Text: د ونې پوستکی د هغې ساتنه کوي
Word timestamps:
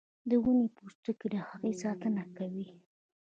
د 0.29 0.31
ونې 0.43 0.67
پوستکی 0.77 1.27
د 1.33 1.35
هغې 1.47 1.71
ساتنه 1.83 2.23
کوي 2.37 2.67